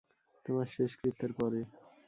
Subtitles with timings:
[0.45, 1.59] তোমার শেষকৃত্যের পরে।